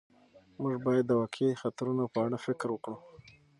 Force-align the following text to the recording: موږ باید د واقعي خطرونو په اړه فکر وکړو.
موږ 0.61 0.73
باید 0.85 1.05
د 1.07 1.11
واقعي 1.21 1.51
خطرونو 1.61 2.03
په 2.13 2.19
اړه 2.25 2.37
فکر 2.45 2.67
وکړو. 2.71 2.97